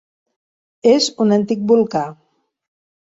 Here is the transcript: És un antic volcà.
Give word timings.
És 0.91 1.09
un 1.25 1.35
antic 1.37 1.61
volcà. 1.73 2.01